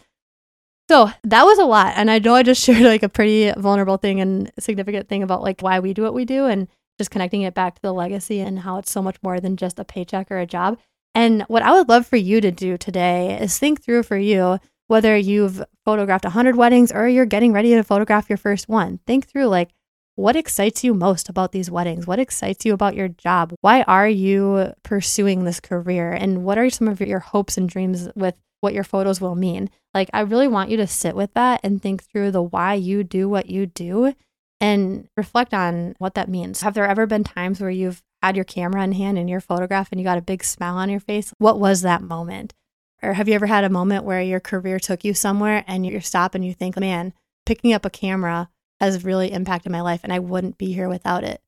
So 0.89 1.11
that 1.23 1.45
was 1.45 1.59
a 1.59 1.65
lot. 1.65 1.95
And 1.97 2.11
I 2.11 2.19
know 2.19 2.35
I 2.35 2.43
just 2.43 2.63
shared 2.65 2.83
like 2.83 3.03
a 3.03 3.09
pretty 3.09 3.53
vulnerable 3.53 3.97
thing 3.97 4.21
and 4.21 4.51
significant 4.59 5.09
thing 5.09 5.23
about 5.23 5.43
like 5.43 5.61
why 5.61 5.81
we 5.81 5.95
do 5.95 6.03
what 6.03 6.15
we 6.15 6.25
do 6.25 6.47
and 6.47 6.69
just 6.99 7.11
connecting 7.11 7.43
it 7.43 7.55
back 7.55 7.77
to 7.77 7.83
the 7.83 7.93
legacy 7.93 8.41
and 8.41 8.61
how 8.61 8.79
it's 8.79 8.91
so 8.91 9.03
much 9.03 9.17
more 9.23 9.41
than 9.41 9.57
just 9.57 9.79
a 9.79 9.85
paycheck 9.85 10.31
or 10.31 10.39
a 10.39 10.47
job. 10.47 10.79
And 11.15 11.43
what 11.43 11.63
I 11.63 11.73
would 11.73 11.89
love 11.89 12.07
for 12.07 12.17
you 12.17 12.41
to 12.41 12.51
do 12.51 12.77
today 12.77 13.39
is 13.41 13.59
think 13.59 13.83
through 13.83 14.03
for 14.03 14.17
you 14.17 14.59
whether 14.89 15.17
you've 15.17 15.63
photographed 15.85 16.25
100 16.25 16.57
weddings 16.57 16.93
or 16.93 17.09
you're 17.09 17.25
getting 17.25 17.53
ready 17.53 17.71
to 17.75 17.83
photograph 17.83 18.29
your 18.29 18.37
first 18.37 18.69
one. 18.69 18.99
Think 19.07 19.27
through 19.27 19.47
like 19.47 19.71
what 20.14 20.37
excites 20.37 20.85
you 20.85 20.95
most 20.95 21.28
about 21.28 21.52
these 21.52 21.71
weddings? 21.71 22.07
What 22.07 22.19
excites 22.19 22.64
you 22.64 22.75
about 22.75 22.95
your 22.95 23.09
job? 23.09 23.54
Why 23.61 23.83
are 23.83 24.09
you 24.09 24.73
pursuing 24.83 25.45
this 25.45 25.61
career? 25.61 26.12
And 26.12 26.45
what 26.45 26.59
are 26.59 26.69
some 26.71 26.88
of 26.88 27.00
your 27.00 27.21
hopes 27.21 27.57
and 27.57 27.69
dreams 27.69 28.09
with 28.14 28.35
what 28.62 28.73
your 28.73 28.85
photos 28.85 29.21
will 29.21 29.35
mean. 29.35 29.69
Like, 29.92 30.09
I 30.14 30.21
really 30.21 30.49
want 30.49 30.71
you 30.71 30.76
to 30.78 30.87
sit 30.87 31.14
with 31.14 31.35
that 31.35 31.61
and 31.62 31.83
think 31.83 32.04
through 32.04 32.31
the 32.31 32.42
why 32.42 32.75
you 32.75 33.04
do 33.04 33.28
what 33.28 33.50
you 33.50 33.66
do 33.66 34.14
and 34.61 35.09
reflect 35.16 35.52
on 35.52 35.95
what 35.99 36.14
that 36.14 36.28
means. 36.28 36.62
Have 36.62 36.75
there 36.75 36.87
ever 36.87 37.04
been 37.04 37.25
times 37.25 37.61
where 37.61 37.71
you've 37.71 38.02
had 38.23 38.37
your 38.37 38.45
camera 38.45 38.85
in 38.85 38.92
hand 38.92 39.19
and 39.19 39.28
your 39.28 39.40
photograph 39.40 39.88
and 39.90 40.00
you 40.00 40.04
got 40.04 40.16
a 40.16 40.23
big 40.23 40.45
smile 40.45 40.76
on 40.76 40.88
your 40.88 41.00
face? 41.00 41.35
What 41.38 41.59
was 41.59 41.83
that 41.83 42.02
moment? 42.02 42.54
Or 43.02 43.14
have 43.14 43.28
you 43.28 43.35
ever 43.35 43.47
had 43.47 43.64
a 43.64 43.69
moment 43.69 44.04
where 44.04 44.23
your 44.23 44.38
career 44.38 44.78
took 44.78 45.04
you 45.04 45.12
somewhere 45.12 45.64
and 45.66 45.85
you 45.85 45.99
stop 46.00 46.37
and 46.37 46.45
you 46.45 46.54
think, 46.54 46.78
man, 46.78 47.12
picking 47.45 47.73
up 47.73 47.85
a 47.85 47.90
camera 47.90 48.49
has 48.83 49.05
really 49.05 49.33
impacted 49.33 49.71
my 49.71 49.81
life 49.81 50.01
and 50.03 50.12
I 50.12 50.19
wouldn't 50.19 50.59
be 50.59 50.73
here 50.73 50.89
without 50.89 51.25
it? 51.25 51.41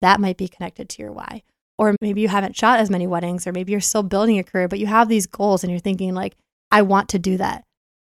That 0.00 0.20
might 0.20 0.36
be 0.36 0.48
connected 0.48 0.88
to 0.88 1.02
your 1.02 1.12
why. 1.12 1.42
Or 1.76 1.94
maybe 2.00 2.20
you 2.20 2.28
haven't 2.28 2.56
shot 2.56 2.80
as 2.80 2.90
many 2.90 3.06
weddings, 3.06 3.46
or 3.46 3.52
maybe 3.52 3.72
you're 3.72 3.80
still 3.80 4.02
building 4.02 4.38
a 4.38 4.42
career, 4.42 4.66
but 4.66 4.78
you 4.78 4.86
have 4.86 5.08
these 5.08 5.26
goals 5.26 5.62
and 5.62 5.70
you're 5.70 5.80
thinking, 5.80 6.14
like, 6.14 6.34
I 6.72 6.82
want 6.82 7.08
to 7.10 7.18
do 7.18 7.36
that. 7.36 7.64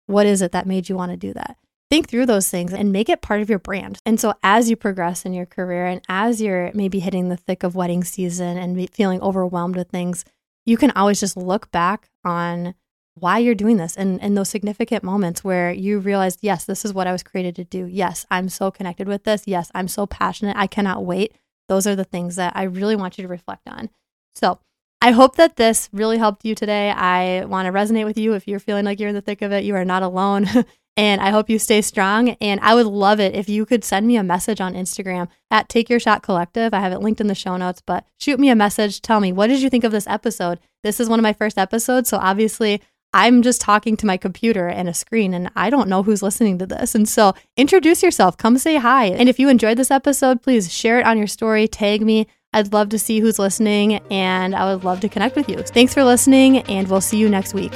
What 0.07 0.25
is 0.25 0.41
it 0.41 0.53
that 0.53 0.65
made 0.65 0.89
you 0.89 0.95
want 0.95 1.11
to 1.11 1.17
do 1.17 1.33
that? 1.33 1.57
Think 1.91 2.07
through 2.07 2.25
those 2.25 2.49
things 2.49 2.73
and 2.73 2.91
make 2.91 3.09
it 3.09 3.21
part 3.21 3.41
of 3.41 3.49
your 3.49 3.59
brand. 3.59 3.99
And 4.05 4.19
so, 4.19 4.33
as 4.41 4.69
you 4.69 4.75
progress 4.75 5.25
in 5.25 5.33
your 5.33 5.45
career 5.45 5.85
and 5.85 6.01
as 6.07 6.41
you're 6.41 6.71
maybe 6.73 6.99
hitting 6.99 7.29
the 7.29 7.37
thick 7.37 7.63
of 7.63 7.75
wedding 7.75 8.03
season 8.03 8.57
and 8.57 8.89
feeling 8.91 9.21
overwhelmed 9.21 9.75
with 9.75 9.89
things, 9.89 10.25
you 10.65 10.77
can 10.77 10.91
always 10.91 11.19
just 11.19 11.37
look 11.37 11.69
back 11.71 12.09
on 12.23 12.75
why 13.19 13.37
you're 13.39 13.55
doing 13.55 13.77
this 13.77 13.95
and, 13.95 14.21
and 14.21 14.37
those 14.37 14.49
significant 14.49 15.03
moments 15.03 15.43
where 15.43 15.71
you 15.71 15.99
realize 15.99 16.37
yes, 16.41 16.65
this 16.65 16.85
is 16.85 16.93
what 16.93 17.07
I 17.07 17.11
was 17.11 17.23
created 17.23 17.55
to 17.57 17.63
do. 17.63 17.85
Yes, 17.85 18.25
I'm 18.31 18.49
so 18.49 18.71
connected 18.71 19.07
with 19.07 19.23
this. 19.23 19.43
Yes, 19.45 19.71
I'm 19.73 19.87
so 19.87 20.05
passionate. 20.05 20.57
I 20.57 20.67
cannot 20.67 21.05
wait. 21.05 21.35
Those 21.67 21.85
are 21.85 21.95
the 21.95 22.03
things 22.03 22.35
that 22.35 22.53
I 22.55 22.63
really 22.63 22.95
want 22.95 23.17
you 23.17 23.21
to 23.23 23.27
reflect 23.27 23.67
on. 23.67 23.89
So, 24.35 24.59
I 25.01 25.11
hope 25.11 25.37
that 25.37 25.55
this 25.55 25.89
really 25.93 26.17
helped 26.17 26.43
you 26.43 26.55
today. 26.55 26.91
I 26.91 27.45
want 27.45 27.67
to 27.67 27.71
resonate 27.71 28.03
with 28.03 28.17
you. 28.17 28.33
If 28.33 28.47
you're 28.47 28.59
feeling 28.59 28.83
like 28.83 28.99
you're 28.99 29.09
in 29.09 29.15
the 29.15 29.21
thick 29.21 29.41
of 29.41 29.53
it, 29.53 29.63
you 29.63 29.73
are 29.75 29.85
not 29.85 30.03
alone. 30.03 30.45
and 30.97 31.21
I 31.21 31.29
hope 31.29 31.49
you 31.49 31.57
stay 31.57 31.81
strong. 31.81 32.31
And 32.41 32.59
I 32.59 32.75
would 32.75 32.85
love 32.85 33.21
it 33.21 33.33
if 33.33 33.47
you 33.47 33.65
could 33.65 33.85
send 33.85 34.05
me 34.05 34.17
a 34.17 34.23
message 34.23 34.59
on 34.59 34.73
Instagram 34.73 35.29
at 35.49 35.69
Take 35.69 35.89
Your 35.89 36.01
Shot 36.01 36.21
Collective. 36.21 36.73
I 36.73 36.81
have 36.81 36.91
it 36.91 36.99
linked 36.99 37.21
in 37.21 37.27
the 37.27 37.35
show 37.35 37.55
notes, 37.55 37.81
but 37.85 38.05
shoot 38.17 38.41
me 38.41 38.49
a 38.49 38.55
message. 38.55 39.01
Tell 39.01 39.21
me, 39.21 39.31
what 39.31 39.47
did 39.47 39.61
you 39.61 39.69
think 39.69 39.85
of 39.85 39.93
this 39.93 40.07
episode? 40.07 40.59
This 40.83 40.99
is 40.99 41.07
one 41.07 41.17
of 41.17 41.23
my 41.23 41.31
first 41.31 41.57
episodes. 41.57 42.09
So 42.09 42.17
obviously, 42.17 42.81
I'm 43.13 43.41
just 43.41 43.59
talking 43.59 43.97
to 43.97 44.05
my 44.05 44.17
computer 44.17 44.67
and 44.67 44.87
a 44.87 44.93
screen, 44.93 45.33
and 45.33 45.49
I 45.55 45.71
don't 45.71 45.89
know 45.89 46.03
who's 46.03 46.21
listening 46.21 46.59
to 46.59 46.67
this. 46.67 46.93
And 46.93 47.09
so 47.09 47.33
introduce 47.57 48.03
yourself, 48.03 48.37
come 48.37 48.57
say 48.59 48.75
hi. 48.75 49.05
And 49.05 49.27
if 49.27 49.39
you 49.39 49.49
enjoyed 49.49 49.77
this 49.77 49.89
episode, 49.89 50.43
please 50.43 50.71
share 50.71 50.99
it 50.99 51.07
on 51.07 51.17
your 51.17 51.27
story, 51.27 51.67
tag 51.67 52.01
me. 52.01 52.27
I'd 52.53 52.71
love 52.71 52.89
to 52.89 52.99
see 52.99 53.19
who's 53.19 53.37
listening 53.37 53.95
and 54.09 54.55
I 54.55 54.73
would 54.73 54.83
love 54.83 54.99
to 55.01 55.09
connect 55.09 55.35
with 55.35 55.49
you. 55.49 55.57
Thanks 55.57 55.93
for 55.93 56.03
listening, 56.03 56.59
and 56.59 56.87
we'll 56.87 57.01
see 57.01 57.17
you 57.17 57.29
next 57.29 57.53
week. 57.55 57.73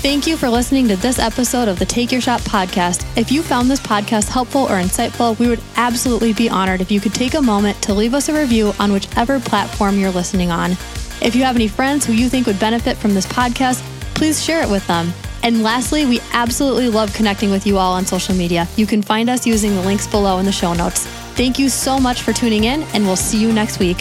Thank 0.00 0.26
you 0.26 0.36
for 0.36 0.48
listening 0.48 0.86
to 0.88 0.96
this 0.96 1.18
episode 1.18 1.68
of 1.68 1.78
the 1.78 1.86
Take 1.86 2.12
Your 2.12 2.20
Shot 2.20 2.40
podcast. 2.42 3.04
If 3.16 3.32
you 3.32 3.42
found 3.42 3.70
this 3.70 3.80
podcast 3.80 4.28
helpful 4.28 4.64
or 4.64 4.78
insightful, 4.78 5.38
we 5.38 5.48
would 5.48 5.60
absolutely 5.76 6.34
be 6.34 6.50
honored 6.50 6.82
if 6.82 6.90
you 6.90 7.00
could 7.00 7.14
take 7.14 7.34
a 7.34 7.42
moment 7.42 7.80
to 7.82 7.94
leave 7.94 8.14
us 8.14 8.28
a 8.28 8.38
review 8.38 8.72
on 8.78 8.92
whichever 8.92 9.40
platform 9.40 9.98
you're 9.98 10.10
listening 10.10 10.50
on. 10.50 10.76
If 11.22 11.34
you 11.34 11.44
have 11.44 11.56
any 11.56 11.68
friends 11.68 12.04
who 12.04 12.12
you 12.12 12.28
think 12.28 12.46
would 12.46 12.60
benefit 12.60 12.96
from 12.96 13.14
this 13.14 13.26
podcast, 13.26 13.82
please 14.14 14.42
share 14.42 14.62
it 14.62 14.68
with 14.68 14.86
them. 14.86 15.12
And 15.42 15.62
lastly, 15.62 16.06
we 16.06 16.20
absolutely 16.32 16.88
love 16.88 17.12
connecting 17.14 17.50
with 17.50 17.66
you 17.66 17.78
all 17.78 17.92
on 17.92 18.04
social 18.04 18.34
media. 18.34 18.66
You 18.76 18.86
can 18.86 19.02
find 19.02 19.30
us 19.30 19.46
using 19.46 19.74
the 19.74 19.82
links 19.82 20.06
below 20.06 20.38
in 20.38 20.44
the 20.44 20.52
show 20.52 20.72
notes. 20.72 21.06
Thank 21.36 21.58
you 21.58 21.68
so 21.68 21.98
much 21.98 22.22
for 22.22 22.32
tuning 22.32 22.64
in, 22.64 22.82
and 22.94 23.04
we'll 23.04 23.16
see 23.16 23.38
you 23.38 23.52
next 23.52 23.78
week. 23.78 23.98